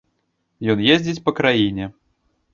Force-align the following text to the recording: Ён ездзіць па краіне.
Ён 0.75 0.79
ездзіць 0.95 1.23
па 1.29 1.35
краіне. 1.41 1.85